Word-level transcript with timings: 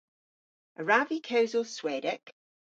A 0.79 0.81
wrav 0.83 1.07
vy 1.09 1.19
kewsel 1.27 1.63
Swedek? 1.75 2.23